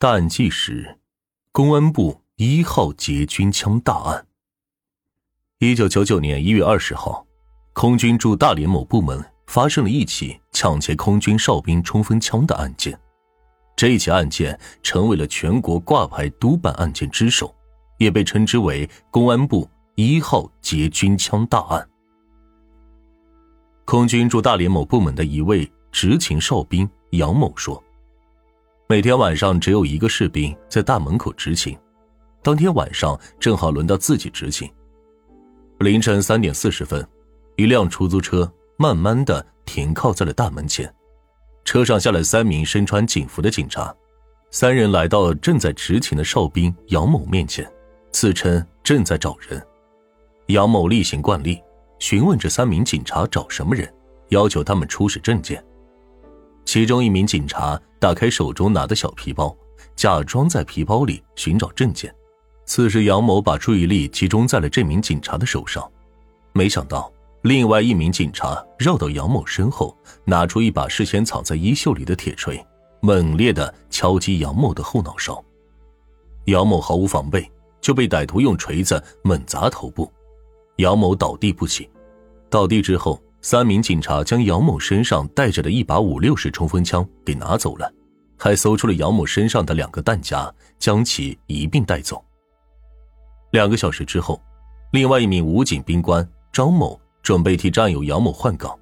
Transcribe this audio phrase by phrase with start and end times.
[0.00, 0.98] 大案纪实：
[1.52, 4.26] 公安部一号劫军枪大案。
[5.58, 7.26] 一九九九年一月二十号，
[7.74, 12.98] 空军驻大连某部门发生了一起抢劫空军哨兵冲锋枪的案件。
[13.76, 17.54] 这一起案件成为了全国挂牌督办案件之首，
[17.98, 21.86] 也被称之为公安部一号劫军枪大案。
[23.84, 27.84] 空军驻大连某部门的一位执勤哨兵杨某说。
[28.90, 31.78] 每天晚上只有一个士兵在大门口执勤，
[32.42, 34.68] 当天晚上正好轮到自己执勤。
[35.78, 37.06] 凌晨三点四十分，
[37.54, 40.92] 一辆出租车慢慢的停靠在了大门前，
[41.64, 43.94] 车上下来三名身穿警服的警察，
[44.50, 47.64] 三人来到正在执勤的哨兵杨某面前，
[48.10, 49.64] 自称正在找人。
[50.46, 51.62] 杨某例行惯例，
[52.00, 53.88] 询问这三名警察找什么人，
[54.30, 55.64] 要求他们出示证件。
[56.70, 59.52] 其中一名警察打开手中拿的小皮包，
[59.96, 62.14] 假装在皮包里寻找证件。
[62.64, 65.84] 此时，杨某把注意力集中在了这名警察的手上。
[66.52, 72.64] 没想到，另外一名警察绕到杨某身后，拿出一把事先藏在衣袖里的铁锤，
[73.00, 75.44] 猛烈的敲击杨某的后脑勺。
[76.44, 80.08] 杨某毫无防备，就被歹徒用锤子猛砸头部，
[80.76, 81.90] 杨某倒地不起。
[82.48, 83.20] 倒地之后。
[83.42, 87.90] 三名警察将杨某身上带着的一把五六式冲锋枪给拿走了，
[88.36, 92.22] 还搜出了杨某身上的两个弹夹，将其一并带走。
[93.52, 94.40] 两个小时之后，
[94.92, 98.78] 另外一名武警兵官张某准备替战友杨某换岗。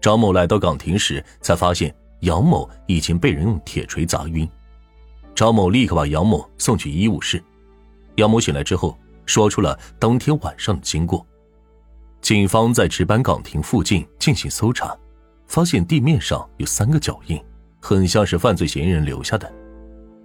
[0.00, 4.48] 张某来到岗亭时，才发现杨某已经被人用铁锤砸晕。
[5.34, 7.42] 张某立刻把杨某送去医务室。
[8.16, 8.96] 杨某醒来之后，
[9.26, 11.26] 说出了当天晚上的经过。
[12.22, 14.96] 警方在值班岗亭附近进行搜查，
[15.48, 17.38] 发现地面上有三个脚印，
[17.80, 19.52] 很像是犯罪嫌疑人留下的。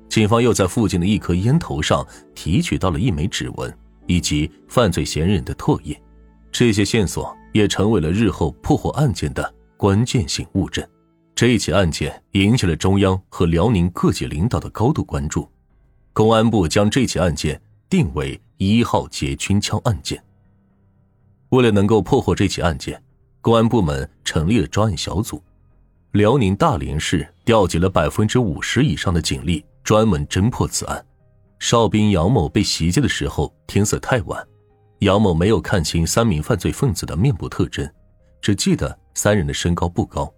[0.07, 3.75] 警方又在附近的一颗烟头上提取到了一枚指纹
[4.05, 5.99] 以及犯罪嫌疑人的唾液，
[6.51, 10.87] 这些线索也成为了日后破获案件的关键性物证。
[11.33, 15.49] 这起案件引起了中央和辽宁各级领导的高度关注，
[16.13, 17.59] 公安部将这起案件
[17.89, 20.23] 定为一号劫军枪案件。
[21.49, 23.01] 为了能够破获这起案件，
[23.41, 25.41] 公安部门成立了专案小组。
[26.11, 31.05] 辽宁大连市调集了百分之五十以上的警力，专门侦破此案。
[31.59, 34.45] 哨兵杨某被袭击的时候，天色太晚，
[34.99, 37.89] 杨某没有看清三名犯罪分子的面部特征，
[38.41, 40.31] 只记得三人的身高不高。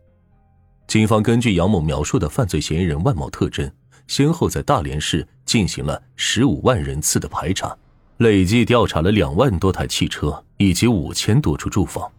[0.87, 3.71] 警方根据杨某描述的犯罪嫌疑人外貌特征，
[4.07, 7.75] 先后在大连市进行了十五万人次的排查。
[8.17, 12.11] 累计调查了两万多台汽车以及五千多处住房，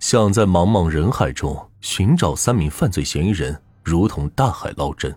[0.00, 5.16] 想在茫茫人海中寻找三名犯罪嫌疑人，如同大海捞针。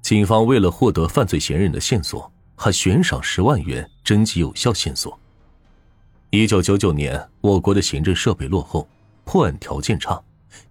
[0.00, 5.18] 警方为了获得犯罪嫌疑人的线索，还悬赏十万元征集有效线索。
[6.30, 8.88] 一九九九年，我国的行政设备落后，
[9.24, 10.18] 破案条件差，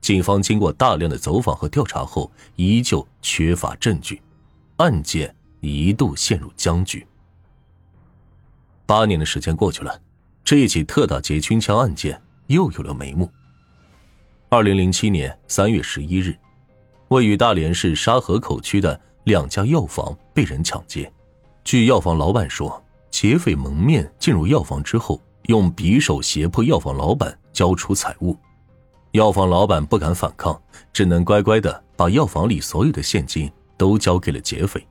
[0.01, 4.19] 警方经过大量的走访和调查后，依旧缺乏证据，
[4.77, 7.05] 案件一度陷入僵局。
[8.87, 10.01] 八年的时间过去了，
[10.43, 13.29] 这一起特大劫军枪案件又有了眉目。
[14.49, 16.35] 二零零七年三月十一日，
[17.07, 21.09] 位于大连市沙河口区的两家药房被人抢劫。
[21.63, 28.35] 据药房老板说，劫匪蒙面进入药房之后，用匕首胁迫药房老板交出财物。
[29.11, 34.85] 药房老板不敢反抗，只能乖乖的把药房里所有的现金都交给了劫匪。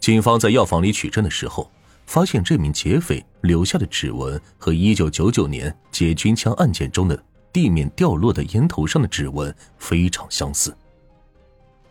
[0.00, 1.70] 警方在药房里取证的时候。
[2.12, 10.76] 发现这名劫匪留下的指纹和1999年劫军枪案件中的地面掉落的烟头上的指纹非常相似。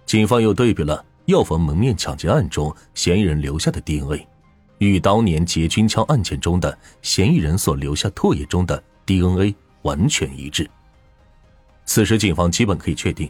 [0.05, 4.27] 警方又对比了药房门面抢劫案中嫌疑人留下的 DNA，
[4.77, 10.69] 与当年劫军枪案件中的嫌疑人所留下唾液中的 DNA 完全一致。
[11.83, 13.27] 此时，警方基本可以确定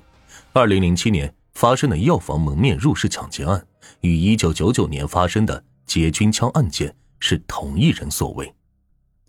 [0.55, 3.65] ，2007年发生的药房门面入室抢劫案
[4.01, 5.63] 与1999年发生的。
[5.91, 8.49] 劫军枪案件是同一人所为，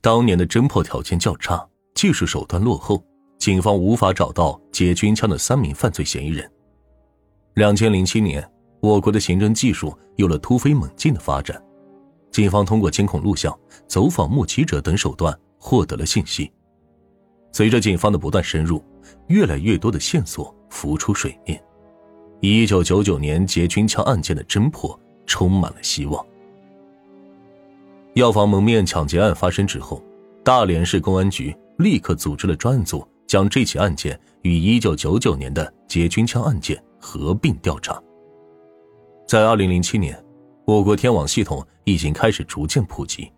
[0.00, 3.04] 当年的侦破条件较差，技术手段落后，
[3.36, 6.48] 警方无法找到劫军枪的三名犯罪嫌疑人。
[7.54, 8.48] 两千零七年，
[8.80, 11.60] 我国的刑侦技术有了突飞猛进的发展，
[12.30, 13.52] 警方通过监控录像、
[13.88, 16.48] 走访目击者等手段获得了信息。
[17.50, 18.80] 随着警方的不断深入，
[19.26, 21.60] 越来越多的线索浮出水面，
[22.40, 26.24] 一九九九年劫军枪案件的侦破充满了希望。
[28.14, 30.02] 药房蒙面抢劫案发生之后，
[30.44, 37.98] 大连市公安局立刻组织了专案组，将这起案件与1999年的劫军枪案件合并调查。
[39.26, 40.22] 在二零零七年，
[40.66, 43.32] 我国天网系统已经开始逐渐普及，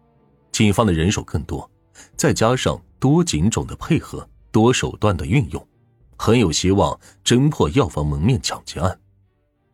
[0.50, 1.70] 警方的人手更多，
[2.16, 5.68] 再加上多警种的配合、多手段的运用，
[6.16, 8.98] 很有希望侦破药房蒙面抢劫案。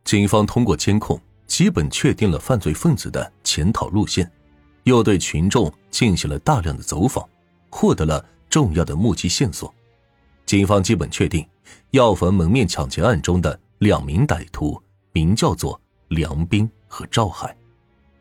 [0.05, 4.31] 警方通过监控，基本确定了犯罪分子的潜逃路线，
[4.85, 7.29] 又对群众进行了大量的走访，
[7.71, 9.73] 获得了重要的目击线索。
[10.47, 11.47] 警方基本确定，
[11.91, 14.81] 药房门面抢劫案中的两名歹徒
[15.13, 17.57] 名叫做梁斌和赵海。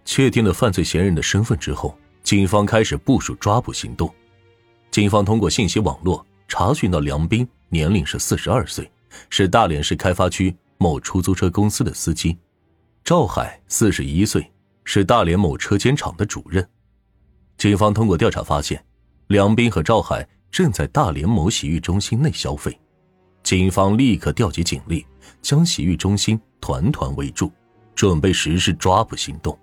[0.06, 4.14] 确定了犯罪嫌疑人的身份之后，警方开始部署抓捕行动。
[4.92, 8.92] 警方通过信息网络查询到梁斌年龄是四十二岁，
[9.30, 12.36] 是大连市开发区某出租车公司的司机；
[13.04, 14.52] 赵海四十一岁，
[14.92, 16.68] 是大连某车间厂的主任。
[17.60, 18.84] 警方通过调查发现，
[19.28, 20.28] 梁斌和赵海。
[20.52, 22.76] 正在大连某洗浴中心内消费，
[23.44, 25.06] 警方立刻调集警力，
[25.44, 27.52] 将洗浴中心团团围住，
[27.94, 29.56] 准备实施抓捕行动。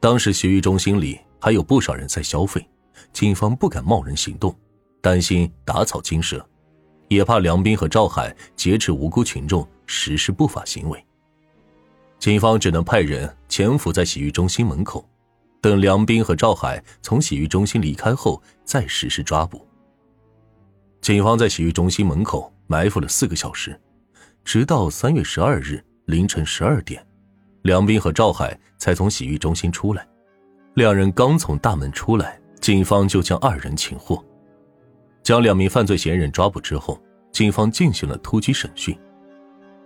[0.00, 2.68] 当时洗浴中心里还有不少人在消费，
[3.12, 4.52] 警方不敢贸然行动，
[5.00, 6.44] 担心打草惊蛇，
[7.06, 11.05] 也怕梁斌和赵海劫持无辜群众实施不法行为。
[12.18, 15.08] 警方只能派人潜伏在洗浴中心门口。
[15.60, 19.66] 等梁斌和赵海从洗浴中心离开后，再实施抓捕。
[21.00, 23.80] 警方在洗浴中心门口埋伏了四个小时，
[24.44, 27.04] 直到三月十二日凌晨十二点，
[27.62, 30.06] 梁斌和赵海才从洗浴中心出来。
[30.74, 34.22] 两人刚从大门出来，警方就将二人擒获。
[35.22, 37.00] 将两名犯罪嫌疑人抓捕之后，
[37.32, 38.96] 警方进行了突击审讯。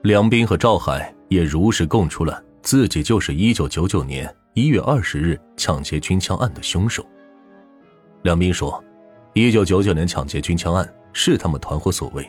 [0.02, 4.34] 梁斌和赵海也如实供出了自己就是一九九九年。
[4.54, 7.06] 一月二十日抢劫军枪案的凶手，
[8.22, 8.82] 梁斌说
[9.32, 12.28] ：“一九九九年抢劫军枪案是他们团伙所为，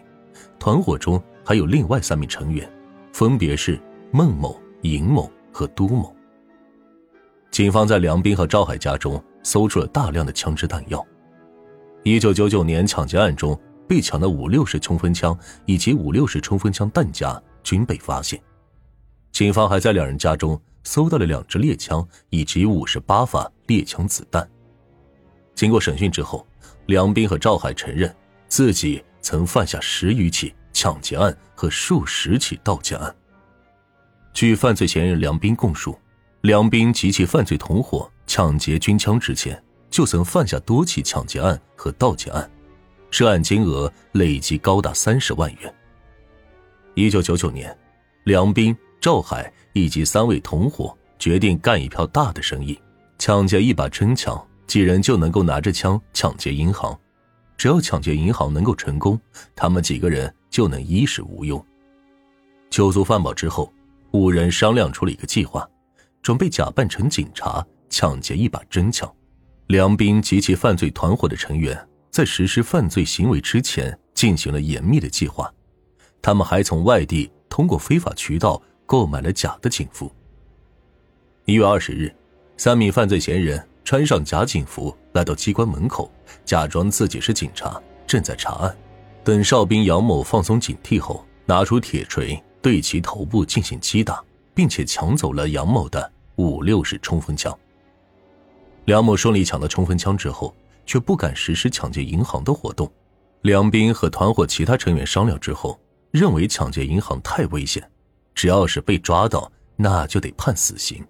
[0.60, 2.70] 团伙中还有另外三名成员，
[3.12, 3.82] 分别是
[4.12, 6.16] 孟某、尹某和都某。”
[7.50, 11.04] 警方在梁斌和赵海家中搜出了大量的枪支弹药。
[12.04, 15.36] 一九九九年抢劫案中被抢的五六式冲锋枪
[15.66, 18.42] 以及五六式冲锋枪弹夹均被发现。
[19.32, 20.62] 警方还在两人家中。
[20.84, 24.50] 搜到了两支猎枪以及五十八发猎枪子弹。
[25.54, 26.44] 经过审讯之后，
[26.88, 28.12] 梁斌和赵海承认
[28.48, 33.16] 自己曾犯下十余起抢劫案和数十起盗窃案。
[34.34, 35.96] 据犯罪嫌疑人梁斌供述，
[36.42, 42.50] 梁斌及其犯罪同伙抢劫军枪之前，就曾犯下多起抢劫案和盗窃案，
[43.12, 45.72] 涉案金额累计高达三十万元。
[46.96, 47.76] 一九九九年，
[48.26, 48.76] 梁斌。
[49.00, 52.80] 赵海以及三位同伙决定干一票大的生意，
[53.18, 56.96] 抢劫一把真枪，几人就能够拿着枪抢劫银行。
[57.58, 59.20] 只要抢劫银行能够成功，
[59.56, 61.66] 他们几个人就能衣食无忧。
[62.70, 63.74] 酒足饭饱之后，
[64.12, 65.68] 五人商量出了一个计划，
[66.22, 69.12] 准备假扮成警察抢劫一把真枪。
[69.66, 71.76] 梁斌及其犯罪团伙的成员
[72.12, 75.52] 在实施犯罪行为之前进行了严密的计划，
[76.22, 78.62] 他们还从外地通过非法渠道。
[78.92, 80.12] 购买了假的警服。
[81.46, 82.14] 一月二十日，
[82.58, 86.12] 三名犯罪嫌疑人穿上假警服来到机关门口，
[86.44, 88.78] 假装自己是警察，正在查案。
[89.24, 94.22] 等哨兵杨某放松警惕后，拿出铁锤对其头部进行击打，
[94.54, 97.58] 并且抢走了杨某的五六式冲锋枪。
[98.84, 100.54] 梁某顺利抢到冲锋枪之后，
[100.86, 102.92] 却不敢实施抢劫银行的活动。
[103.44, 105.80] 梁斌和团伙其他成员商量之后，
[106.12, 107.86] 认为抢劫银行太危险。
[108.34, 111.06] 只要是被抓到，那就得判死刑。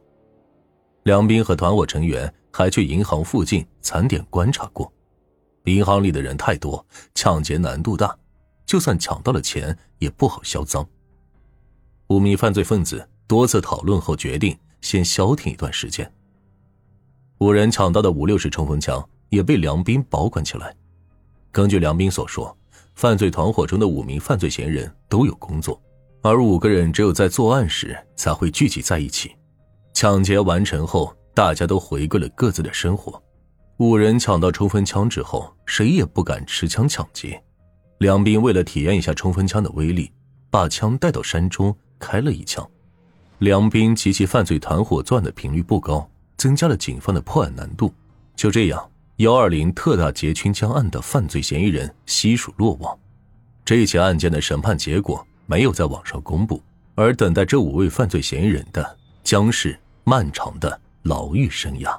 [1.03, 4.91] 梁斌和团伙成员还去银行附近踩点观察过，
[5.65, 8.17] 银行里的人太多，抢劫难度大，
[8.65, 10.85] 就算抢到了钱，也不好销赃。
[12.07, 16.11] 五名犯罪分子多次讨论后，决定先消停一段时间。
[17.37, 20.75] 五人抢到的五六式冲锋枪也被梁斌保管起来。
[21.51, 22.55] 根据梁斌所说，
[23.01, 25.81] 犯罪团伙中的五名犯罪嫌疑人都有工作。
[26.21, 29.35] 而五个人只有在作案时才会聚集在一起。
[29.91, 33.19] 抢劫完成后，大家都回归了各自的生活。
[33.77, 37.41] 五人抢到冲锋枪之后，谁也不敢持枪抢劫。
[37.97, 40.11] 梁斌为了体验一下冲锋枪的威力，
[40.51, 42.63] 把枪带到山中开了一枪。
[43.39, 47.91] 梁斌及其犯罪团伙作案的频率不高，增加了警方的破案难度。
[48.35, 48.90] 就这样，
[49.21, 52.97] 幺二零特大劫群枪案的犯罪嫌疑人悉数落网。
[53.63, 55.25] 这起案件的审判结果。
[55.45, 56.63] 没有在网上公布，
[56.95, 61.93] 而等待这五位犯罪嫌疑人的将是漫长的牢狱生涯。